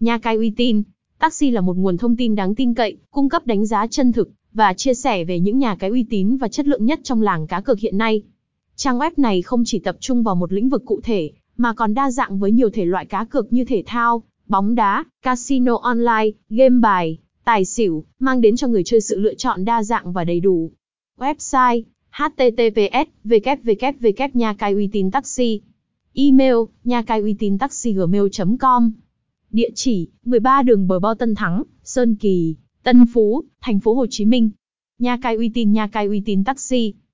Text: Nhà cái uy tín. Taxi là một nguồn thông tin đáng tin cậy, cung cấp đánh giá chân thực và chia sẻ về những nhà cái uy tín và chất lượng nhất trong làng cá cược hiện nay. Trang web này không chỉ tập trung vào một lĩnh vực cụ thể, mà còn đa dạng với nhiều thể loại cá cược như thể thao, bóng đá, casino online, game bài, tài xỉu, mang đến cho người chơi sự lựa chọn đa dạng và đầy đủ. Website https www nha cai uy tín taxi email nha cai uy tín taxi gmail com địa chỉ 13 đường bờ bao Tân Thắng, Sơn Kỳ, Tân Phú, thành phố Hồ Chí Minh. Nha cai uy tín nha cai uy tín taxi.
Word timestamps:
Nhà 0.00 0.18
cái 0.18 0.36
uy 0.36 0.50
tín. 0.50 0.82
Taxi 1.18 1.50
là 1.50 1.60
một 1.60 1.76
nguồn 1.76 1.96
thông 1.96 2.16
tin 2.16 2.34
đáng 2.34 2.54
tin 2.54 2.74
cậy, 2.74 2.96
cung 3.10 3.28
cấp 3.28 3.46
đánh 3.46 3.66
giá 3.66 3.86
chân 3.86 4.12
thực 4.12 4.30
và 4.52 4.72
chia 4.72 4.94
sẻ 4.94 5.24
về 5.24 5.40
những 5.40 5.58
nhà 5.58 5.76
cái 5.76 5.90
uy 5.90 6.04
tín 6.10 6.36
và 6.36 6.48
chất 6.48 6.66
lượng 6.66 6.84
nhất 6.84 7.00
trong 7.02 7.22
làng 7.22 7.46
cá 7.46 7.60
cược 7.60 7.78
hiện 7.78 7.98
nay. 7.98 8.22
Trang 8.76 8.98
web 8.98 9.10
này 9.16 9.42
không 9.42 9.62
chỉ 9.66 9.78
tập 9.78 9.96
trung 10.00 10.22
vào 10.22 10.34
một 10.34 10.52
lĩnh 10.52 10.68
vực 10.68 10.82
cụ 10.86 11.00
thể, 11.02 11.30
mà 11.56 11.72
còn 11.72 11.94
đa 11.94 12.10
dạng 12.10 12.38
với 12.38 12.52
nhiều 12.52 12.70
thể 12.70 12.84
loại 12.84 13.06
cá 13.06 13.24
cược 13.24 13.52
như 13.52 13.64
thể 13.64 13.82
thao, 13.86 14.22
bóng 14.46 14.74
đá, 14.74 15.04
casino 15.22 15.78
online, 15.82 16.30
game 16.50 16.80
bài, 16.80 17.18
tài 17.44 17.64
xỉu, 17.64 18.04
mang 18.18 18.40
đến 18.40 18.56
cho 18.56 18.68
người 18.68 18.84
chơi 18.84 19.00
sự 19.00 19.20
lựa 19.20 19.34
chọn 19.34 19.64
đa 19.64 19.82
dạng 19.82 20.12
và 20.12 20.24
đầy 20.24 20.40
đủ. 20.40 20.70
Website 21.18 21.82
https 22.10 23.06
www 23.24 24.28
nha 24.34 24.54
cai 24.54 24.72
uy 24.72 24.88
tín 24.92 25.10
taxi 25.10 25.60
email 26.14 26.56
nha 26.84 27.02
cai 27.02 27.20
uy 27.20 27.34
tín 27.38 27.58
taxi 27.58 27.92
gmail 27.92 28.24
com 28.60 28.92
địa 29.56 29.70
chỉ 29.74 30.08
13 30.24 30.62
đường 30.62 30.88
bờ 30.88 30.98
bao 30.98 31.14
Tân 31.14 31.34
Thắng, 31.34 31.62
Sơn 31.84 32.14
Kỳ, 32.14 32.56
Tân 32.82 33.04
Phú, 33.12 33.44
thành 33.60 33.80
phố 33.80 33.94
Hồ 33.94 34.06
Chí 34.10 34.24
Minh. 34.24 34.50
Nha 34.98 35.16
cai 35.22 35.36
uy 35.36 35.48
tín 35.54 35.72
nha 35.72 35.86
cai 35.86 36.06
uy 36.06 36.20
tín 36.20 36.44
taxi. 36.44 36.94